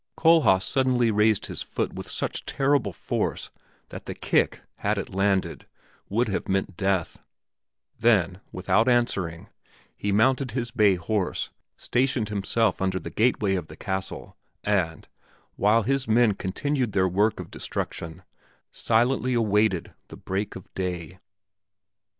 [0.17, 3.51] Kohlhaas suddenly raised his foot with such terrible force
[3.89, 5.67] that the kick, had it landed,
[6.09, 7.21] would have meant death;
[7.99, 9.47] then, without answering,
[9.95, 15.07] he mounted his bay horse, stationed himself under the gateway of the castle, and,
[15.55, 18.23] while his men continued their work of destruction,
[18.71, 21.19] silently awaited the break of day.